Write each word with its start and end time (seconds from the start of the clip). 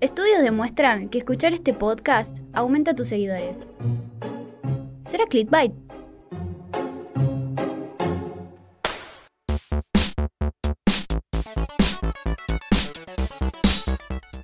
Estudios 0.00 0.42
demuestran 0.42 1.08
que 1.08 1.18
escuchar 1.18 1.54
este 1.54 1.74
podcast 1.74 2.38
aumenta 2.52 2.94
tus 2.94 3.08
seguidores. 3.08 3.66
¿Será 5.04 5.24
clickbait? 5.26 5.72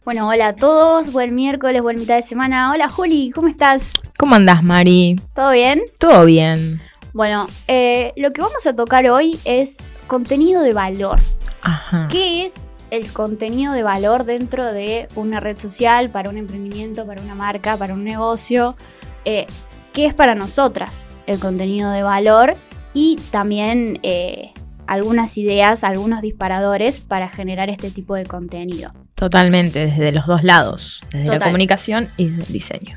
Bueno, 0.04 0.26
hola 0.26 0.48
a 0.48 0.56
todos, 0.56 1.12
buen 1.12 1.36
miércoles, 1.36 1.80
buen 1.82 2.00
mitad 2.00 2.16
de 2.16 2.22
semana. 2.22 2.72
Hola 2.72 2.88
Juli, 2.88 3.30
¿cómo 3.30 3.46
estás? 3.46 3.92
¿Cómo 4.18 4.34
andás, 4.34 4.64
Mari? 4.64 5.20
¿Todo 5.36 5.52
bien? 5.52 5.82
Todo 6.00 6.24
bien. 6.24 6.80
Bueno, 7.12 7.46
eh, 7.68 8.12
lo 8.16 8.32
que 8.32 8.40
vamos 8.40 8.66
a 8.66 8.74
tocar 8.74 9.06
hoy 9.06 9.38
es 9.44 9.78
contenido 10.08 10.62
de 10.62 10.72
valor. 10.72 11.20
Ajá. 11.62 12.08
¿Qué 12.10 12.44
es 12.44 12.74
el 12.96 13.12
contenido 13.12 13.72
de 13.72 13.82
valor 13.82 14.24
dentro 14.24 14.72
de 14.72 15.08
una 15.16 15.40
red 15.40 15.58
social, 15.58 16.10
para 16.10 16.30
un 16.30 16.36
emprendimiento, 16.36 17.06
para 17.06 17.20
una 17.22 17.34
marca, 17.34 17.76
para 17.76 17.94
un 17.94 18.04
negocio? 18.04 18.76
Eh, 19.24 19.46
¿Qué 19.92 20.06
es 20.06 20.14
para 20.14 20.34
nosotras 20.34 21.04
el 21.26 21.38
contenido 21.38 21.90
de 21.90 22.02
valor? 22.02 22.56
Y 22.92 23.16
también 23.30 23.98
eh, 24.02 24.52
algunas 24.86 25.36
ideas, 25.38 25.84
algunos 25.84 26.22
disparadores 26.22 27.00
para 27.00 27.28
generar 27.28 27.70
este 27.70 27.90
tipo 27.90 28.14
de 28.14 28.24
contenido. 28.24 28.90
Totalmente, 29.14 29.86
desde 29.86 30.12
los 30.12 30.26
dos 30.26 30.42
lados, 30.42 31.02
desde 31.10 31.26
Total. 31.26 31.40
la 31.40 31.46
comunicación 31.46 32.10
y 32.16 32.28
desde 32.28 32.42
el 32.42 32.52
diseño. 32.52 32.96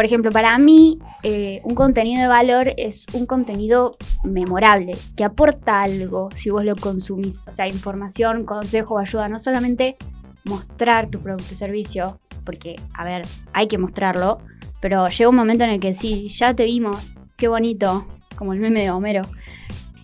Por 0.00 0.06
ejemplo, 0.06 0.30
para 0.30 0.56
mí, 0.56 0.98
eh, 1.22 1.60
un 1.62 1.74
contenido 1.74 2.22
de 2.22 2.28
valor 2.28 2.72
es 2.78 3.04
un 3.12 3.26
contenido 3.26 3.98
memorable, 4.24 4.92
que 5.14 5.24
aporta 5.24 5.82
algo 5.82 6.30
si 6.34 6.48
vos 6.48 6.64
lo 6.64 6.74
consumís. 6.74 7.42
O 7.46 7.52
sea, 7.52 7.68
información, 7.68 8.46
consejo, 8.46 8.98
ayuda, 8.98 9.28
no 9.28 9.38
solamente 9.38 9.98
mostrar 10.46 11.10
tu 11.10 11.20
producto 11.20 11.52
o 11.52 11.54
servicio, 11.54 12.18
porque, 12.46 12.76
a 12.94 13.04
ver, 13.04 13.26
hay 13.52 13.68
que 13.68 13.76
mostrarlo, 13.76 14.38
pero 14.80 15.06
llega 15.06 15.28
un 15.28 15.36
momento 15.36 15.64
en 15.64 15.70
el 15.70 15.80
que 15.80 15.92
sí, 15.92 16.28
ya 16.30 16.54
te 16.54 16.64
vimos, 16.64 17.14
qué 17.36 17.48
bonito, 17.48 18.06
como 18.36 18.54
el 18.54 18.60
meme 18.60 18.80
de 18.80 18.90
Homero. 18.90 19.20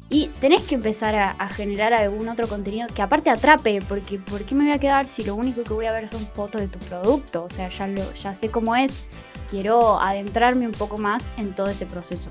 Y 0.09 0.29
tenés 0.41 0.63
que 0.63 0.77
empezar 0.77 1.17
a, 1.17 1.49
generar 1.49 1.93
algún 1.93 2.29
otro 2.29 2.47
contenido 2.47 2.87
que 2.95 3.03
aparte 3.03 3.29
atrape, 3.29 3.83
porque 3.89 4.19
¿por 4.19 4.45
qué 4.45 4.55
me 4.55 4.65
voy 4.65 4.73
a 4.73 4.79
quedar 4.79 5.09
si 5.09 5.25
lo 5.25 5.35
único 5.35 5.65
que 5.65 5.73
voy 5.73 5.87
a 5.87 5.93
ver 5.93 6.09
son 6.09 6.25
fotos 6.27 6.61
de 6.61 6.69
tu 6.69 6.79
producto? 6.79 7.45
O 7.45 7.49
sea, 7.49 7.69
ya, 7.69 7.89
lo, 7.89 8.15
ya 8.15 8.33
sé 8.33 8.49
cómo 8.49 8.77
es, 8.77 9.07
quiero 9.51 10.01
adentrarme 10.01 10.67
un 10.67 10.73
poco 10.73 10.97
más 10.97 11.33
en 11.39 11.55
todo 11.55 11.67
ese 11.67 11.87
proceso. 11.87 12.31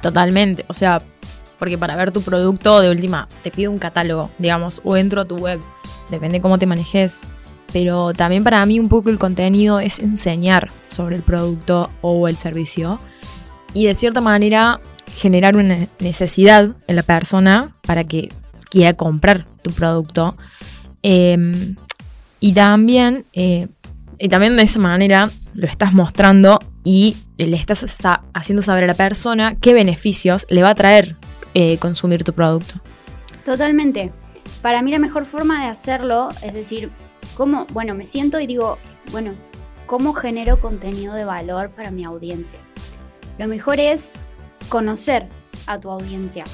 Totalmente. 0.00 0.64
O 0.68 0.72
sea, 0.72 1.02
porque 1.58 1.76
para 1.76 1.96
ver 1.96 2.12
tu 2.12 2.22
producto, 2.22 2.80
de 2.80 2.90
última, 2.90 3.28
te 3.42 3.50
pide 3.50 3.66
un 3.66 3.78
catálogo, 3.78 4.30
digamos, 4.38 4.80
o 4.84 4.96
entro 4.96 5.22
a 5.22 5.24
tu 5.24 5.36
web. 5.36 5.60
Depende 6.10 6.40
cómo 6.40 6.58
te 6.58 6.66
manejes. 6.66 7.20
Pero 7.72 8.12
también 8.12 8.44
para 8.44 8.64
mí 8.64 8.78
un 8.78 8.88
poco 8.88 9.10
el 9.10 9.18
contenido 9.18 9.80
es 9.80 9.98
enseñar 9.98 10.70
sobre 10.86 11.16
el 11.16 11.22
producto 11.22 11.90
o 12.00 12.28
el 12.28 12.36
servicio. 12.36 13.00
Y 13.74 13.86
de 13.86 13.94
cierta 13.94 14.20
manera 14.20 14.80
generar 15.14 15.56
una 15.56 15.88
necesidad 15.98 16.74
en 16.86 16.96
la 16.96 17.02
persona 17.02 17.76
para 17.86 18.04
que 18.04 18.30
quiera 18.70 18.94
comprar 18.94 19.46
tu 19.62 19.70
producto. 19.72 20.36
Eh, 21.02 21.74
y 22.40 22.52
también, 22.52 23.24
eh, 23.32 23.68
y 24.18 24.28
también 24.28 24.56
de 24.56 24.62
esa 24.62 24.78
manera 24.78 25.30
lo 25.54 25.66
estás 25.66 25.92
mostrando 25.92 26.58
y 26.84 27.16
le 27.38 27.56
estás 27.56 27.84
haciendo 28.34 28.62
saber 28.62 28.84
a 28.84 28.86
la 28.86 28.94
persona 28.94 29.56
qué 29.60 29.74
beneficios 29.74 30.46
le 30.50 30.62
va 30.62 30.70
a 30.70 30.74
traer 30.74 31.16
eh, 31.54 31.78
consumir 31.78 32.22
tu 32.24 32.32
producto. 32.32 32.74
Totalmente. 33.44 34.12
Para 34.62 34.82
mí 34.82 34.90
la 34.90 34.98
mejor 34.98 35.24
forma 35.24 35.64
de 35.64 35.70
hacerlo 35.70 36.28
es 36.42 36.54
decir, 36.54 36.90
cómo, 37.36 37.66
bueno, 37.72 37.94
me 37.94 38.04
siento 38.04 38.38
y 38.40 38.46
digo, 38.46 38.78
bueno, 39.10 39.32
¿cómo 39.86 40.12
genero 40.12 40.60
contenido 40.60 41.14
de 41.14 41.24
valor 41.24 41.70
para 41.70 41.90
mi 41.90 42.04
audiencia? 42.04 42.58
Lo 43.38 43.48
mejor 43.48 43.80
es 43.80 44.12
conocer 44.68 45.28
a 45.66 45.78
tu 45.78 45.90
audiencia. 45.90 46.44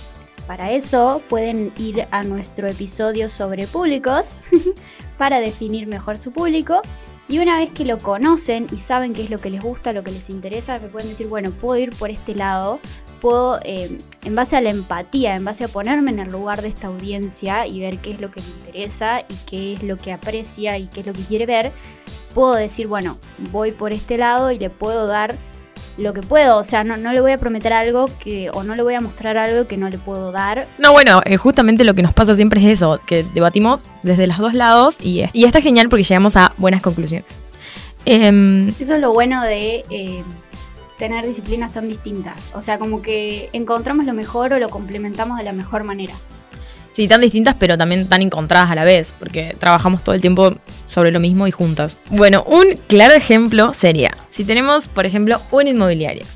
Para 0.47 0.73
eso 0.73 1.23
pueden 1.29 1.73
ir 1.79 2.07
a 2.11 2.23
nuestro 2.23 2.69
episodio 2.69 3.29
sobre 3.29 3.67
públicos 3.67 4.37
para 5.19 5.41
definir 5.41 5.87
mejor 5.87 6.17
su 6.17 6.33
público. 6.33 6.83
Y 7.29 7.39
una 7.39 7.57
vez 7.57 7.71
que 7.71 7.85
lo 7.85 7.99
conocen 7.99 8.67
y 8.73 8.79
saben 8.79 9.13
qué 9.13 9.23
es 9.23 9.31
lo 9.31 9.39
que 9.39 9.49
les 9.49 9.63
gusta, 9.63 9.93
lo 9.93 10.03
que 10.03 10.11
les 10.11 10.29
interesa, 10.29 10.79
me 10.79 10.89
pueden 10.89 11.09
decir, 11.09 11.29
bueno, 11.29 11.51
puedo 11.51 11.79
ir 11.79 11.91
por 11.97 12.11
este 12.11 12.35
lado, 12.35 12.81
puedo, 13.21 13.61
eh, 13.65 13.99
en 14.25 14.35
base 14.35 14.57
a 14.57 14.61
la 14.61 14.71
empatía, 14.71 15.37
en 15.37 15.45
base 15.45 15.65
a 15.65 15.69
ponerme 15.69 16.11
en 16.11 16.19
el 16.19 16.29
lugar 16.29 16.61
de 16.61 16.69
esta 16.69 16.89
audiencia 16.89 17.67
y 17.67 17.81
ver 17.81 17.99
qué 17.99 18.11
es 18.11 18.21
lo 18.21 18.31
que 18.31 18.41
le 18.41 18.49
interesa 18.49 19.21
y 19.21 19.35
qué 19.47 19.73
es 19.75 19.83
lo 19.85 19.97
que 19.97 20.13
aprecia 20.13 20.77
y 20.77 20.89
qué 20.89 21.01
es 21.01 21.07
lo 21.07 21.13
que 21.13 21.23
quiere 21.23 21.47
ver, 21.47 21.73
puedo 22.35 22.55
decir, 22.55 22.89
bueno, 22.89 23.17
voy 23.53 23.71
por 23.71 23.93
este 23.93 24.19
lado 24.19 24.51
y 24.51 24.59
le 24.59 24.69
puedo 24.69 25.07
dar 25.07 25.37
lo 25.99 26.13
que 26.15 26.21
puedo. 26.21 26.59
O 26.59 26.65
sea, 26.65 26.85
no, 26.85 26.97
no 26.97 27.13
le 27.13 27.21
voy 27.21 27.33
a 27.33 27.39
prometer 27.39 27.73
algo 27.73 28.07
que, 28.23 28.51
o 28.53 28.63
no 28.63 28.75
le 28.75 28.83
voy 28.83 28.95
a 28.95 29.01
mostrar 29.01 29.37
algo 29.39 29.67
que 29.67 29.77
no 29.77 29.89
le 29.89 29.99
puedo 29.99 30.33
dar. 30.33 30.67
No, 30.79 30.93
bueno, 30.93 31.21
eh, 31.25 31.37
justamente 31.37 31.85
lo 31.85 31.95
que 31.95 32.03
nos 32.03 32.15
pasa 32.15 32.35
siempre 32.35 32.61
es 32.61 32.79
eso, 32.79 33.01
que 33.07 33.25
debatimos 33.35 33.85
desde 34.03 34.27
los 34.27 34.39
dos 34.39 34.55
lados 34.55 34.99
y, 35.01 35.25
y 35.33 35.45
está 35.45 35.61
genial 35.61 35.89
porque 35.89 36.05
llegamos 36.05 36.37
a 36.37 36.55
buenas 36.59 36.83
conclusiones. 36.83 37.43
Em, 38.05 38.69
Eso 38.69 38.95
es 38.95 39.01
lo 39.01 39.13
bueno 39.13 39.43
de 39.43 39.85
eh, 39.91 40.23
tener 40.99 41.27
disciplinas 41.27 41.73
tan 41.73 41.89
distintas. 41.89 42.51
O 42.55 42.61
sea, 42.61 42.79
como 42.79 43.03
que 43.03 43.49
encontramos 43.53 44.07
lo 44.07 44.13
mejor 44.13 44.53
o 44.53 44.59
lo 44.59 44.69
complementamos 44.71 45.39
de 45.39 45.45
la 45.45 45.53
mejor 45.53 45.85
manera. 45.85 46.15
Sí, 46.93 47.09
tan 47.09 47.23
distintas, 47.23 47.57
pero 47.59 47.79
también 47.79 48.07
tan 48.07 48.21
encontradas 48.21 48.71
a 48.71 48.75
la 48.75 48.85
vez, 48.85 49.15
porque 49.19 49.57
trabajamos 49.59 50.05
todo 50.05 50.15
el 50.15 50.21
tiempo 50.21 50.55
sobre 50.87 51.11
lo 51.11 51.21
mismo 51.21 51.47
y 51.47 51.51
juntas. 51.51 52.03
Bueno, 52.11 52.45
un 52.47 52.79
claro 52.87 53.15
ejemplo 53.15 53.73
sería, 53.73 54.15
si 54.29 54.45
tenemos, 54.45 54.89
por 54.89 55.07
ejemplo, 55.07 55.41
una 55.51 55.71
inmobiliaria. 55.71 56.27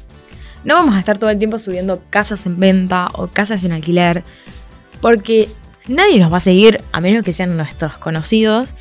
No 0.65 0.75
vamos 0.75 0.95
a 0.95 0.99
estar 0.99 1.19
todo 1.19 1.31
el 1.31 1.39
tiempo 1.39 1.59
subiendo 1.59 2.03
casas 2.09 2.47
en 2.47 2.59
venta 2.59 3.09
o 3.13 3.29
casas 3.29 3.65
en 3.65 3.73
alquiler, 3.73 4.25
porque 5.03 5.49
nadie 5.89 6.19
nos 6.19 6.33
va 6.33 6.39
a 6.39 6.41
seguir 6.41 6.81
a 6.91 7.01
menos 7.03 7.23
que 7.23 7.35
sean 7.35 7.55
nuestros 7.57 7.99
conocidos. 7.99 8.75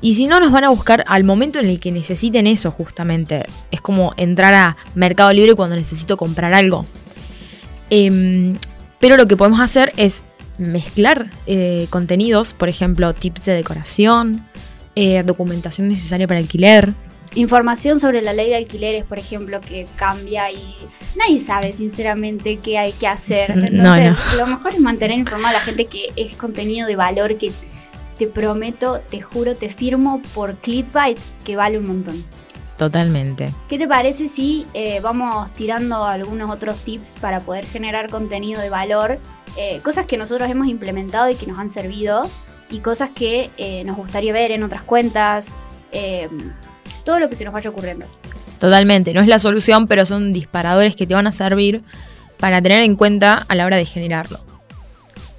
Y 0.00 0.14
si 0.14 0.28
no, 0.28 0.38
nos 0.38 0.52
van 0.52 0.64
a 0.64 0.68
buscar 0.68 1.04
al 1.08 1.24
momento 1.24 1.58
en 1.58 1.66
el 1.66 1.80
que 1.80 1.90
necesiten 1.90 2.46
eso, 2.46 2.70
justamente. 2.70 3.46
Es 3.72 3.80
como 3.80 4.14
entrar 4.16 4.54
a 4.54 4.76
Mercado 4.94 5.32
Libre 5.32 5.54
cuando 5.54 5.74
necesito 5.74 6.16
comprar 6.16 6.54
algo. 6.54 6.86
Em, 7.90 8.56
pero 9.00 9.16
lo 9.16 9.26
que 9.26 9.36
podemos 9.36 9.60
hacer 9.60 9.92
es 9.96 10.22
mezclar 10.58 11.26
eh, 11.46 11.86
contenidos, 11.90 12.52
por 12.52 12.68
ejemplo, 12.68 13.14
tips 13.14 13.46
de 13.46 13.54
decoración, 13.54 14.44
eh, 14.94 15.22
documentación 15.24 15.88
necesaria 15.88 16.26
para 16.26 16.40
alquiler. 16.40 16.94
Información 17.34 18.00
sobre 18.00 18.22
la 18.22 18.32
ley 18.32 18.48
de 18.48 18.56
alquileres, 18.56 19.04
por 19.04 19.18
ejemplo, 19.18 19.60
que 19.60 19.86
cambia 19.96 20.50
y 20.50 20.74
nadie 21.16 21.40
sabe 21.40 21.72
sinceramente 21.72 22.58
qué 22.62 22.78
hay 22.78 22.92
que 22.92 23.06
hacer. 23.06 23.50
Entonces, 23.50 23.72
No, 23.72 24.38
lo 24.38 24.46
mejor 24.46 24.72
es 24.72 24.80
mantener 24.80 25.18
informada 25.18 25.50
a 25.50 25.52
la 25.54 25.60
gente 25.60 25.84
que 25.84 26.08
es 26.16 26.34
contenido 26.36 26.86
de 26.86 26.96
valor 26.96 27.36
que 27.36 27.52
te 28.18 28.26
prometo, 28.26 29.00
te 29.10 29.20
juro, 29.20 29.54
te 29.54 29.68
firmo 29.68 30.22
por 30.34 30.54
clickbait 30.56 31.18
que 31.44 31.56
vale 31.56 31.78
un 31.78 31.86
montón. 31.86 32.24
Totalmente. 32.78 33.52
¿Qué 33.68 33.78
te 33.78 33.88
parece 33.88 34.28
si 34.28 34.66
eh, 34.74 35.00
vamos 35.00 35.50
tirando 35.52 36.04
algunos 36.04 36.50
otros 36.50 36.76
tips 36.84 37.16
para 37.20 37.40
poder 37.40 37.64
generar 37.64 38.10
contenido 38.10 38.60
de 38.60 38.70
valor? 38.70 39.18
Eh, 39.56 39.80
cosas 39.82 40.06
que 40.06 40.16
nosotros 40.16 40.50
hemos 40.50 40.68
implementado 40.68 41.30
y 41.30 41.34
que 41.34 41.46
nos 41.46 41.58
han 41.58 41.70
servido 41.70 42.22
y 42.70 42.80
cosas 42.80 43.10
que 43.14 43.50
eh, 43.56 43.84
nos 43.84 43.96
gustaría 43.96 44.32
ver 44.32 44.52
en 44.52 44.62
otras 44.62 44.82
cuentas. 44.82 45.54
eh, 45.92 46.28
todo 47.06 47.20
lo 47.20 47.30
que 47.30 47.36
se 47.36 47.44
nos 47.44 47.54
vaya 47.54 47.70
ocurriendo. 47.70 48.04
Totalmente. 48.58 49.14
No 49.14 49.20
es 49.20 49.28
la 49.28 49.38
solución, 49.38 49.86
pero 49.86 50.04
son 50.04 50.32
disparadores 50.32 50.96
que 50.96 51.06
te 51.06 51.14
van 51.14 51.26
a 51.26 51.32
servir 51.32 51.82
para 52.38 52.60
tener 52.60 52.82
en 52.82 52.96
cuenta 52.96 53.46
a 53.48 53.54
la 53.54 53.64
hora 53.64 53.76
de 53.76 53.84
generarlo. 53.84 54.40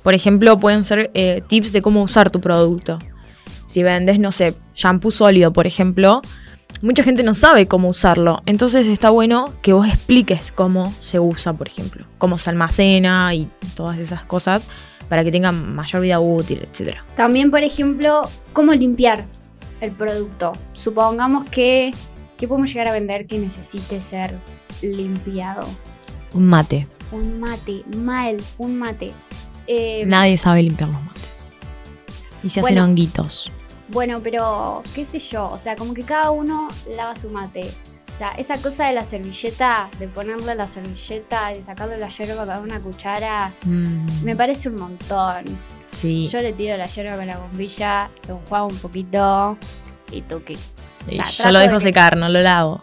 Por 0.02 0.14
ejemplo, 0.14 0.58
pueden 0.58 0.86
ser 0.86 1.12
eh, 1.14 1.44
tips 1.46 1.74
de 1.74 1.82
cómo 1.82 2.02
usar 2.02 2.32
tu 2.32 2.40
producto. 2.40 2.98
Si 3.68 3.84
vendes, 3.84 4.18
no 4.18 4.32
sé, 4.32 4.56
shampoo 4.74 5.12
sólido, 5.12 5.52
por 5.52 5.68
ejemplo, 5.68 6.22
mucha 6.82 7.04
gente 7.04 7.24
no 7.24 7.34
sabe 7.34 7.68
cómo 7.68 7.90
usarlo. 7.90 8.42
Entonces 8.46 8.88
está 8.88 9.10
bueno 9.10 9.54
que 9.62 9.74
vos 9.74 9.88
expliques 9.88 10.52
cómo 10.52 10.94
se 11.02 11.20
usa, 11.20 11.54
por 11.54 11.68
ejemplo, 11.68 12.06
cómo 12.18 12.38
se 12.38 12.50
almacena 12.50 13.34
y 13.34 13.50
todas 13.76 14.00
esas 14.00 14.24
cosas 14.24 14.68
para 15.10 15.24
que 15.24 15.32
tengan 15.32 15.76
mayor 15.76 16.02
vida 16.02 16.20
útil, 16.20 16.68
etc. 16.70 16.98
También, 17.16 17.50
por 17.50 17.64
ejemplo, 17.64 18.22
cómo 18.54 18.74
limpiar 18.74 19.26
el 19.82 19.92
producto. 19.92 20.54
Supongamos 20.74 21.50
que, 21.50 21.92
que 22.38 22.48
podemos 22.48 22.70
llegar 22.70 22.90
a 22.90 22.92
vender 22.92 23.28
que 23.28 23.38
necesite 23.38 24.02
ser 24.02 24.36
limpiado. 24.82 25.68
Un 26.34 26.46
mate. 26.46 26.88
Un 27.12 27.40
mate, 27.40 27.84
mal, 27.96 28.38
un 28.58 28.78
mate. 28.78 29.12
Eh, 29.66 30.04
Nadie 30.06 30.38
sabe 30.38 30.64
limpiar 30.64 30.90
los 30.90 31.02
mates. 31.02 31.42
Y 32.44 32.50
se 32.50 32.60
hacen 32.60 32.80
honguitos. 32.80 33.52
Bueno, 33.90 34.20
pero 34.22 34.84
qué 34.94 35.06
sé 35.06 35.20
yo, 35.20 35.48
o 35.48 35.58
sea, 35.58 35.76
como 35.76 35.94
que 35.94 36.04
cada 36.04 36.32
uno 36.32 36.68
lava 36.96 37.16
su 37.16 37.30
mate. 37.30 37.70
O 38.14 38.18
sea, 38.18 38.32
esa 38.32 38.58
cosa 38.62 38.88
de 38.88 38.94
la 38.94 39.04
servilleta, 39.04 39.90
de 40.00 40.08
ponerle 40.08 40.56
la 40.56 40.68
servilleta, 40.68 41.50
de 41.50 41.62
sacarle 41.62 41.98
la 41.98 42.10
yerba 42.10 42.46
con 42.46 42.58
una 42.64 42.80
cuchara, 42.82 43.54
Mm, 43.66 44.24
me 44.24 44.36
parece 44.36 44.70
un 44.70 44.76
montón. 44.76 45.46
sí. 45.92 46.28
Yo 46.28 46.40
le 46.40 46.52
tiro 46.54 46.76
la 46.78 46.86
yerba 46.86 47.16
con 47.16 47.28
la 47.28 47.38
bombilla, 47.38 48.10
lo 48.28 48.36
enjuago 48.38 48.68
un 48.68 48.78
poquito 48.78 49.58
y. 50.12 50.18
Y 51.10 51.24
sea, 51.24 51.46
yo 51.46 51.52
lo 51.52 51.60
de 51.60 51.66
dejo 51.68 51.78
que- 51.78 51.84
secar, 51.84 52.18
no 52.18 52.28
lo 52.28 52.40
lavo. 52.42 52.82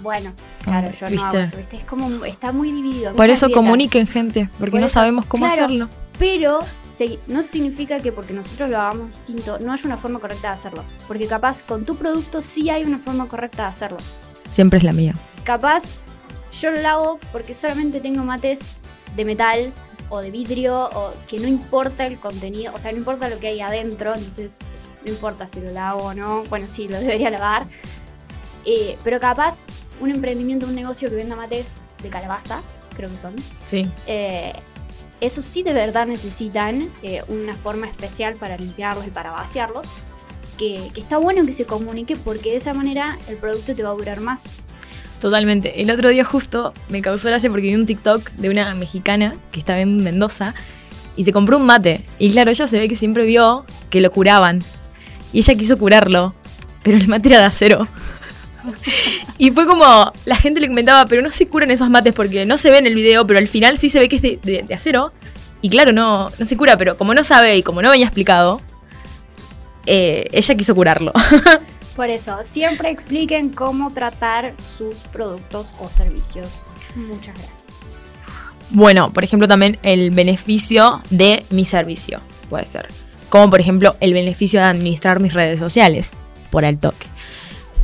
Bueno, 0.00 0.32
claro, 0.62 0.90
yo 0.98 1.06
no 1.06 1.12
¿Viste? 1.12 1.26
hago 1.28 1.38
eso, 1.38 1.56
¿viste? 1.56 1.76
Es 1.76 1.84
como, 1.84 2.24
está 2.24 2.50
muy 2.52 2.70
dividido. 2.72 3.14
Por 3.14 3.30
eso 3.30 3.50
comuniquen, 3.50 4.06
gente, 4.06 4.48
porque 4.58 4.70
Por 4.72 4.80
no 4.80 4.86
eso- 4.86 4.94
sabemos 4.94 5.26
cómo 5.26 5.46
claro. 5.46 5.64
hacerlo. 5.66 5.88
Pero 6.18 6.58
se- 6.76 7.18
no 7.28 7.42
significa 7.42 8.00
que 8.00 8.10
porque 8.12 8.32
nosotros 8.32 8.70
lo 8.70 8.80
hagamos 8.80 9.10
distinto, 9.10 9.58
no 9.60 9.72
haya 9.72 9.82
una 9.84 9.96
forma 9.96 10.18
correcta 10.18 10.48
de 10.48 10.54
hacerlo. 10.54 10.84
Porque 11.06 11.26
capaz 11.26 11.62
con 11.62 11.84
tu 11.84 11.96
producto 11.96 12.42
sí 12.42 12.70
hay 12.70 12.82
una 12.84 12.98
forma 12.98 13.28
correcta 13.28 13.62
de 13.64 13.68
hacerlo. 13.68 13.98
Siempre 14.50 14.78
es 14.78 14.84
la 14.84 14.92
mía. 14.92 15.14
Capaz 15.44 15.84
yo 16.60 16.70
lo 16.70 16.88
hago 16.88 17.20
porque 17.30 17.54
solamente 17.54 18.00
tengo 18.00 18.24
mates 18.24 18.76
de 19.14 19.24
metal 19.24 19.72
o 20.10 20.20
de 20.20 20.30
vidrio 20.30 20.88
o 20.94 21.12
que 21.28 21.38
no 21.38 21.46
importa 21.46 22.06
el 22.06 22.18
contenido, 22.18 22.72
o 22.74 22.78
sea, 22.78 22.90
no 22.92 22.98
importa 22.98 23.28
lo 23.28 23.38
que 23.38 23.48
hay 23.48 23.60
adentro, 23.60 24.14
entonces 24.14 24.56
no 25.04 25.12
importa 25.12 25.46
si 25.46 25.60
lo 25.60 25.70
lavo 25.70 26.02
o 26.04 26.14
no, 26.14 26.44
bueno, 26.44 26.66
sí, 26.66 26.88
lo 26.88 26.98
debería 27.00 27.30
lavar. 27.30 27.66
Eh, 28.64 28.96
pero 29.04 29.20
capaz 29.20 29.64
un 30.00 30.10
emprendimiento, 30.10 30.66
un 30.66 30.74
negocio 30.74 31.08
que 31.10 31.16
venda 31.16 31.36
mates 31.36 31.80
de 32.02 32.08
calabaza, 32.08 32.60
creo 32.96 33.10
que 33.10 33.16
son, 33.16 33.34
Sí. 33.66 33.88
eh, 34.06 34.52
esos 35.20 35.44
sí 35.44 35.62
de 35.62 35.72
verdad 35.72 36.06
necesitan 36.06 36.88
eh, 37.02 37.22
una 37.28 37.54
forma 37.54 37.86
especial 37.86 38.34
para 38.34 38.56
limpiarlos 38.56 39.06
y 39.06 39.10
para 39.10 39.32
vaciarlos. 39.32 39.86
Que, 40.56 40.90
que 40.92 41.00
está 41.00 41.18
bueno 41.18 41.46
que 41.46 41.52
se 41.52 41.66
comunique 41.66 42.16
porque 42.16 42.50
de 42.50 42.56
esa 42.56 42.74
manera 42.74 43.16
el 43.28 43.36
producto 43.36 43.76
te 43.76 43.82
va 43.82 43.90
a 43.90 43.94
durar 43.94 44.20
más. 44.20 44.50
Totalmente. 45.20 45.80
El 45.80 45.90
otro 45.90 46.08
día 46.08 46.24
justo 46.24 46.72
me 46.88 47.02
causó 47.02 47.28
gracia 47.28 47.50
porque 47.50 47.68
vi 47.68 47.74
un 47.74 47.86
TikTok 47.86 48.30
de 48.32 48.50
una 48.50 48.74
mexicana 48.74 49.36
que 49.50 49.60
estaba 49.60 49.80
en 49.80 50.02
Mendoza 50.02 50.54
y 51.16 51.24
se 51.24 51.32
compró 51.32 51.56
un 51.58 51.66
mate. 51.66 52.04
Y 52.18 52.30
claro, 52.30 52.50
ella 52.50 52.66
se 52.66 52.78
ve 52.78 52.88
que 52.88 52.94
siempre 52.94 53.26
vio 53.26 53.64
que 53.90 54.00
lo 54.00 54.10
curaban. 54.10 54.62
Y 55.32 55.38
ella 55.38 55.54
quiso 55.56 55.76
curarlo, 55.76 56.34
pero 56.82 56.96
el 56.96 57.08
mate 57.08 57.28
era 57.30 57.40
de 57.40 57.44
acero. 57.44 57.88
y 59.38 59.50
fue 59.52 59.66
como, 59.66 60.12
la 60.24 60.36
gente 60.36 60.60
le 60.60 60.68
comentaba, 60.68 61.06
pero 61.06 61.22
no 61.22 61.30
se 61.30 61.46
curan 61.46 61.70
esos 61.70 61.88
mates 61.88 62.12
porque 62.12 62.44
no 62.44 62.56
se 62.56 62.70
ve 62.70 62.78
en 62.78 62.86
el 62.86 62.94
video, 62.94 63.26
pero 63.26 63.38
al 63.38 63.48
final 63.48 63.78
sí 63.78 63.88
se 63.88 63.98
ve 64.00 64.08
que 64.08 64.16
es 64.16 64.22
de, 64.22 64.38
de- 64.42 64.62
de 64.66 64.74
acero. 64.74 65.12
Y 65.62 65.70
claro, 65.70 65.92
no, 65.92 66.30
no 66.38 66.44
se 66.44 66.56
cura, 66.56 66.76
pero 66.76 66.96
como 66.96 67.14
no 67.14 67.24
sabe 67.24 67.56
y 67.56 67.62
como 67.62 67.82
no 67.82 67.90
venía 67.90 68.06
explicado, 68.06 68.60
eh, 69.86 70.26
ella 70.32 70.54
quiso 70.54 70.74
curarlo. 70.74 71.12
Por 71.96 72.10
eso, 72.10 72.36
siempre 72.44 72.90
expliquen 72.90 73.48
cómo 73.50 73.92
tratar 73.92 74.54
sus 74.76 74.96
productos 75.12 75.66
o 75.80 75.88
servicios. 75.88 76.64
Muchas 76.94 77.34
gracias. 77.34 77.64
Bueno, 78.70 79.12
por 79.12 79.24
ejemplo, 79.24 79.48
también 79.48 79.78
el 79.82 80.10
beneficio 80.12 81.00
de 81.10 81.44
mi 81.50 81.64
servicio, 81.64 82.20
puede 82.50 82.66
ser. 82.66 82.86
Como 83.30 83.50
por 83.50 83.60
ejemplo 83.60 83.96
el 84.00 84.12
beneficio 84.14 84.60
de 84.60 84.66
administrar 84.66 85.20
mis 85.20 85.32
redes 85.34 85.58
sociales, 85.58 86.10
por 86.50 86.64
el 86.64 86.78
toque. 86.78 87.06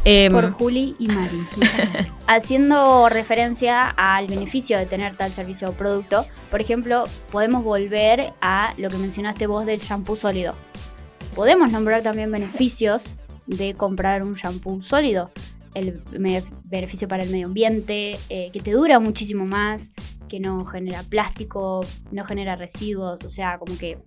Em, 0.05 0.31
Por 0.33 0.51
Juli 0.53 0.95
y 0.99 1.07
Mari. 1.07 1.47
Haciendo 2.27 3.09
referencia 3.09 3.81
al 3.81 4.27
beneficio 4.27 4.79
de 4.79 4.85
tener 4.85 5.17
tal 5.17 5.33
servicio 5.33 5.71
o 5.71 5.73
producto, 5.73 6.27
por 6.51 6.61
ejemplo, 6.61 7.05
podemos 7.33 7.65
volver 7.65 8.35
a 8.43 8.75
lo 8.77 8.91
que 8.91 8.99
mencionaste 8.99 9.47
vos 9.47 9.65
del 9.65 9.81
shampoo 9.81 10.17
sólido. 10.17 10.55
Podemos 11.35 11.73
nombrar 11.73 12.03
también 12.03 12.31
beneficios 12.31 13.17
de 13.47 13.75
comprar 13.75 14.23
un 14.23 14.35
shampoo 14.35 14.83
sólido. 14.83 15.31
El 15.73 16.03
beneficio 16.65 17.09
para 17.09 17.25
el 17.25 17.31
medio 17.31 17.47
ambiente, 17.47 18.19
eh, 18.29 18.51
que 18.53 18.61
te 18.61 18.73
dura 18.73 19.01
muchísimo 19.01 19.47
más, 19.47 19.91
que 20.29 20.39
no 20.39 20.65
genera 20.67 21.03
plástico, 21.03 21.81
no 22.13 22.25
genera 22.25 22.57
residuos, 22.57 23.25
o 23.25 23.29
sea, 23.29 23.59
como 23.59 23.77
que 23.77 23.99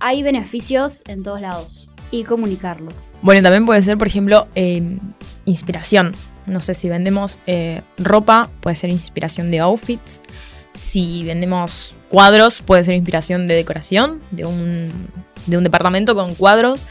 hay 0.00 0.22
beneficios 0.22 1.02
en 1.06 1.22
todos 1.22 1.40
lados. 1.40 1.88
Y 2.12 2.24
comunicarlos. 2.24 3.08
Bueno, 3.22 3.42
también 3.42 3.66
puede 3.66 3.82
ser, 3.82 3.98
por 3.98 4.06
ejemplo, 4.06 4.46
em, 4.54 5.00
inspiración. 5.46 6.12
No 6.46 6.60
sé, 6.60 6.74
si 6.74 6.88
vendemos 6.88 7.38
eh, 7.46 7.82
ropa, 7.96 8.50
puede 8.60 8.76
ser 8.76 8.90
inspiración 8.90 9.50
de 9.50 9.60
outfits. 9.60 10.22
Si 10.74 11.24
vendemos 11.24 11.96
cuadros, 12.08 12.60
puede 12.60 12.84
ser 12.84 12.94
inspiración 12.94 13.46
de 13.46 13.54
decoración, 13.54 14.20
de 14.30 14.44
un, 14.44 14.90
de 15.46 15.56
un 15.56 15.64
departamento 15.64 16.14
con 16.14 16.34
cuadros. 16.34 16.86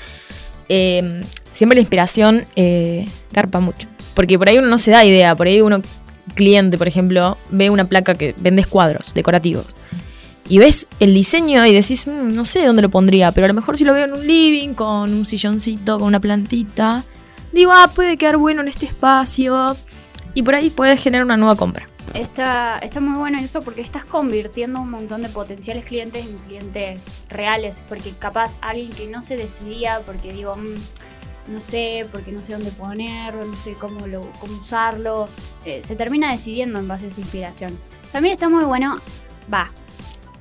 Em, 0.68 1.22
siempre 1.54 1.76
la 1.76 1.82
inspiración 1.82 2.48
eh, 2.56 3.08
garpa 3.32 3.60
mucho. 3.60 3.88
Porque 4.16 4.38
por 4.40 4.50
ahí 4.50 4.58
uno 4.58 4.68
no 4.68 4.78
se 4.78 4.92
da 4.92 5.06
idea. 5.06 5.36
Por 5.36 5.48
ahí 5.48 5.62
uno, 5.62 5.82
cliente, 6.34 6.78
por 6.78 6.88
ejemplo, 6.88 7.38
ve 7.52 7.70
una 7.70 7.86
placa 7.86 8.16
que 8.16 8.34
vendes 8.40 8.68
cuadros 8.68 9.14
decorativos. 9.14 9.68
Y 10.52 10.58
ves 10.58 10.90
el 11.00 11.14
diseño 11.14 11.66
y 11.66 11.74
decís, 11.74 12.06
"Mm, 12.08 12.36
no 12.36 12.44
sé 12.44 12.66
dónde 12.66 12.82
lo 12.82 12.90
pondría, 12.90 13.32
pero 13.32 13.46
a 13.46 13.48
lo 13.48 13.54
mejor 13.54 13.78
si 13.78 13.86
lo 13.86 13.94
veo 13.94 14.04
en 14.04 14.12
un 14.12 14.28
living, 14.28 14.74
con 14.74 15.14
un 15.14 15.26
silloncito, 15.26 15.98
con 15.98 16.10
una 16.10 16.20
plantita, 16.20 17.06
digo, 17.54 17.72
ah, 17.74 17.90
puede 17.96 18.18
quedar 18.18 18.36
bueno 18.36 18.60
en 18.60 18.68
este 18.68 18.86
espacio. 18.86 19.78
Y 20.34 20.44
por 20.44 20.56
ahí 20.56 20.70
puedes 20.70 21.02
generar 21.02 21.24
una 21.24 21.38
nueva 21.38 21.56
compra. 21.56 21.88
Está, 22.14 22.80
está 22.80 23.00
muy 23.00 23.18
bueno 23.18 23.40
eso 23.40 23.62
porque 23.62 23.80
estás 23.80 24.04
convirtiendo 24.04 24.82
un 24.82 24.90
montón 24.92 25.22
de 25.22 25.30
potenciales 25.30 25.86
clientes 25.86 26.26
en 26.26 26.38
clientes 26.40 27.24
reales. 27.30 27.82
Porque 27.88 28.12
capaz 28.20 28.58
alguien 28.60 28.92
que 28.92 29.08
no 29.08 29.22
se 29.22 29.38
decidía 29.38 30.02
porque 30.06 30.34
digo, 30.34 30.54
"Mm, 30.58 31.54
no 31.54 31.62
sé, 31.62 32.06
porque 32.12 32.34
no 32.34 32.42
sé 32.42 32.52
dónde 32.52 32.72
ponerlo, 32.72 33.46
no 33.46 33.56
sé 33.56 33.76
cómo, 33.76 34.06
lo, 34.06 34.30
cómo 34.42 34.58
usarlo, 34.60 35.30
eh, 35.64 35.80
se 35.82 35.96
termina 35.96 36.30
decidiendo 36.30 36.78
en 36.78 36.90
base 36.90 37.06
a 37.06 37.08
esa 37.08 37.22
inspiración. 37.22 37.78
También 38.12 38.34
está 38.34 38.50
muy 38.50 38.66
bueno, 38.66 38.98
va, 39.52 39.72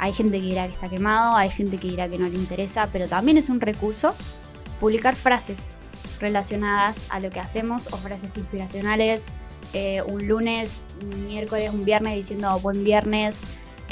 hay 0.02 0.12
gente 0.12 0.38
que 0.38 0.46
dirá 0.46 0.66
que 0.66 0.72
está 0.72 0.88
quemado, 0.88 1.36
hay 1.36 1.50
gente 1.50 1.76
que 1.76 1.88
dirá 1.88 2.08
que 2.08 2.18
no 2.18 2.28
le 2.28 2.36
interesa, 2.36 2.88
pero 2.90 3.06
también 3.06 3.36
es 3.36 3.50
un 3.50 3.60
recurso 3.60 4.14
publicar 4.80 5.14
frases 5.14 5.76
relacionadas 6.18 7.06
a 7.10 7.20
lo 7.20 7.30
que 7.30 7.38
hacemos 7.38 7.86
o 7.92 7.96
frases 7.98 8.36
inspiracionales 8.38 9.26
eh, 9.72 10.02
un 10.02 10.26
lunes, 10.26 10.84
un 11.02 11.26
miércoles, 11.28 11.70
un 11.72 11.84
viernes 11.84 12.14
diciendo 12.16 12.58
buen 12.60 12.82
viernes. 12.82 13.40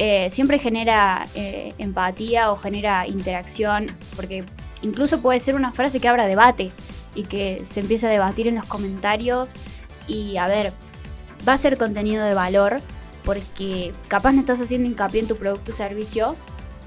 eh, 0.00 0.30
siempre 0.30 0.58
genera 0.60 1.26
eh, 1.34 1.72
empatía 1.78 2.50
o 2.50 2.56
genera 2.56 3.06
interacción, 3.06 3.88
porque 4.16 4.44
incluso 4.82 5.20
puede 5.20 5.40
ser 5.40 5.56
una 5.56 5.72
frase 5.72 5.98
que 5.98 6.06
abra 6.08 6.26
debate 6.26 6.70
y 7.16 7.24
que 7.24 7.62
se 7.64 7.80
empiece 7.80 8.06
a 8.06 8.10
debatir 8.10 8.46
en 8.46 8.54
los 8.54 8.66
comentarios. 8.66 9.54
Y 10.06 10.36
a 10.36 10.46
ver, 10.46 10.72
va 11.46 11.54
a 11.54 11.58
ser 11.58 11.76
contenido 11.78 12.24
de 12.24 12.34
valor, 12.34 12.80
porque 13.28 13.92
capaz 14.08 14.32
no 14.32 14.40
estás 14.40 14.58
haciendo 14.62 14.88
hincapié 14.88 15.20
en 15.20 15.28
tu 15.28 15.36
producto 15.36 15.72
o 15.72 15.74
servicio, 15.74 16.34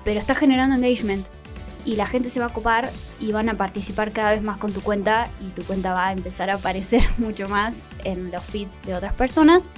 pero 0.03 0.19
estás 0.19 0.39
generando 0.39 0.75
engagement. 0.75 1.23
Y 1.85 1.97
la 1.97 2.07
gente 2.07 2.31
se 2.31 2.39
va 2.39 2.47
a 2.47 2.49
copar 2.49 2.89
y 3.19 3.31
van 3.31 3.47
a 3.47 3.53
participar 3.53 4.11
cada 4.11 4.31
vez 4.31 4.41
más 4.41 4.57
con 4.57 4.71
tu 4.73 4.81
cuenta 4.81 5.27
y 5.39 5.51
tu 5.51 5.61
cuenta 5.61 5.93
va 5.93 6.07
a 6.07 6.11
empezar 6.13 6.49
a 6.49 6.55
aparecer 6.55 7.03
mucho 7.19 7.47
más 7.47 7.83
en 8.03 8.31
los 8.31 8.43
feeds 8.43 8.71
de 8.87 8.95
otras 8.95 9.13
personas 9.13 9.69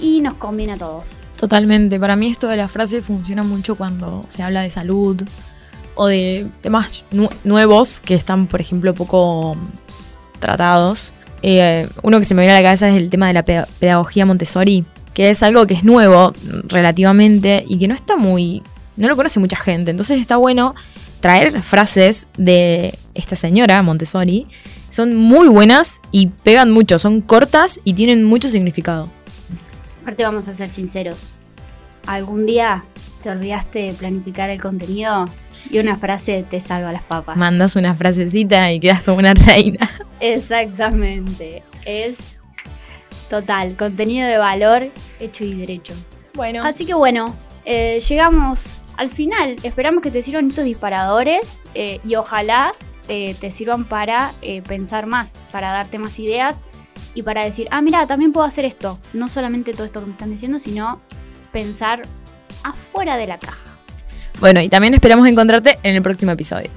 y 0.00 0.22
nos 0.22 0.32
conviene 0.34 0.72
a 0.72 0.76
todos. 0.78 1.20
Totalmente. 1.36 2.00
Para 2.00 2.16
mí 2.16 2.28
esto 2.28 2.48
de 2.48 2.56
la 2.56 2.68
frase 2.68 3.02
funciona 3.02 3.42
mucho 3.42 3.74
cuando 3.74 4.24
se 4.28 4.42
habla 4.42 4.62
de 4.62 4.70
salud 4.70 5.22
o 5.94 6.06
de 6.06 6.46
temas 6.62 7.04
nu- 7.10 7.28
nuevos 7.44 8.00
que 8.00 8.14
están, 8.14 8.46
por 8.46 8.62
ejemplo, 8.62 8.94
poco 8.94 9.56
tratados. 10.40 11.12
Eh, 11.42 11.86
uno 12.02 12.18
que 12.18 12.24
se 12.24 12.34
me 12.34 12.40
viene 12.40 12.56
a 12.56 12.60
la 12.60 12.66
cabeza 12.66 12.88
es 12.88 12.96
el 12.96 13.10
tema 13.10 13.26
de 13.26 13.34
la 13.34 13.42
peda- 13.44 13.68
pedagogía 13.78 14.24
Montessori, 14.24 14.86
que 15.14 15.30
es 15.30 15.42
algo 15.42 15.66
que 15.66 15.74
es 15.74 15.84
nuevo 15.84 16.32
relativamente 16.64 17.64
y 17.68 17.78
que 17.78 17.88
no 17.88 17.94
está 17.94 18.16
muy... 18.16 18.62
no 18.96 19.08
lo 19.08 19.16
conoce 19.16 19.40
mucha 19.40 19.56
gente. 19.56 19.90
Entonces 19.90 20.20
está 20.20 20.36
bueno 20.36 20.74
traer 21.20 21.62
frases 21.62 22.26
de 22.36 22.98
esta 23.14 23.36
señora 23.36 23.82
Montessori. 23.82 24.46
Son 24.88 25.16
muy 25.16 25.48
buenas 25.48 26.00
y 26.10 26.26
pegan 26.26 26.70
mucho, 26.70 26.98
son 26.98 27.20
cortas 27.20 27.80
y 27.84 27.94
tienen 27.94 28.24
mucho 28.24 28.48
significado. 28.48 29.08
Aparte 30.02 30.24
vamos 30.24 30.48
a 30.48 30.54
ser 30.54 30.68
sinceros. 30.68 31.32
¿Algún 32.06 32.44
día 32.44 32.84
te 33.22 33.30
olvidaste 33.30 33.78
de 33.80 33.92
planificar 33.92 34.50
el 34.50 34.60
contenido 34.60 35.26
y 35.70 35.78
una 35.78 35.96
frase 35.96 36.44
te 36.50 36.60
salva 36.60 36.92
las 36.92 37.04
papas? 37.04 37.36
Mandas 37.36 37.76
una 37.76 37.94
frasecita 37.94 38.72
y 38.72 38.80
quedas 38.80 39.02
como 39.02 39.18
una 39.18 39.32
reina. 39.32 39.88
Exactamente. 40.20 41.62
Es 41.86 42.38
total, 43.32 43.76
contenido 43.78 44.28
de 44.28 44.36
valor 44.36 44.88
hecho 45.18 45.42
y 45.42 45.54
derecho. 45.54 45.94
Bueno, 46.34 46.62
Así 46.64 46.84
que 46.84 46.92
bueno, 46.92 47.34
eh, 47.64 47.98
llegamos 48.06 48.82
al 48.98 49.10
final. 49.10 49.56
Esperamos 49.62 50.02
que 50.02 50.10
te 50.10 50.22
sirvan 50.22 50.48
estos 50.48 50.66
disparadores 50.66 51.62
eh, 51.74 51.98
y 52.04 52.16
ojalá 52.16 52.74
eh, 53.08 53.34
te 53.40 53.50
sirvan 53.50 53.86
para 53.86 54.32
eh, 54.42 54.60
pensar 54.60 55.06
más, 55.06 55.40
para 55.50 55.72
darte 55.72 55.98
más 55.98 56.18
ideas 56.18 56.62
y 57.14 57.22
para 57.22 57.42
decir, 57.42 57.68
ah, 57.70 57.80
mira, 57.80 58.06
también 58.06 58.32
puedo 58.32 58.46
hacer 58.46 58.66
esto. 58.66 58.98
No 59.14 59.30
solamente 59.30 59.72
todo 59.72 59.86
esto 59.86 60.00
que 60.00 60.06
me 60.06 60.12
están 60.12 60.30
diciendo, 60.30 60.58
sino 60.58 61.00
pensar 61.52 62.02
afuera 62.64 63.16
de 63.16 63.28
la 63.28 63.38
caja. 63.38 63.62
bueno, 64.40 64.60
y 64.60 64.68
también 64.68 64.92
esperamos 64.92 65.26
encontrarte 65.26 65.78
en 65.82 65.96
el 65.96 66.02
próximo 66.02 66.32
episodio. 66.32 66.68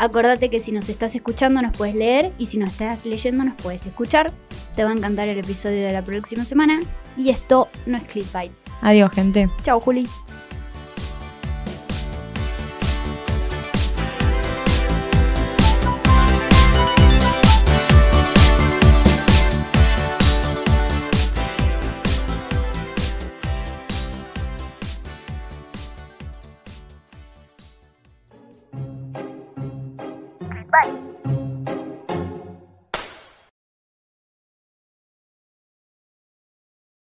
Acordate 0.00 0.48
que 0.48 0.60
si 0.60 0.72
nos 0.72 0.88
estás 0.88 1.14
escuchando 1.14 1.60
nos 1.60 1.76
puedes 1.76 1.94
leer 1.94 2.32
y 2.38 2.46
si 2.46 2.56
nos 2.56 2.70
estás 2.70 3.04
leyendo 3.04 3.44
nos 3.44 3.54
puedes 3.60 3.84
escuchar. 3.84 4.32
Te 4.74 4.82
va 4.82 4.90
a 4.90 4.92
encantar 4.94 5.28
el 5.28 5.38
episodio 5.38 5.84
de 5.86 5.92
la 5.92 6.00
próxima 6.00 6.46
semana 6.46 6.80
y 7.18 7.28
esto 7.28 7.68
no 7.84 7.98
es 7.98 8.04
clickbait. 8.04 8.50
Adiós, 8.80 9.12
gente. 9.12 9.50
Chao, 9.62 9.78
Juli. 9.78 10.08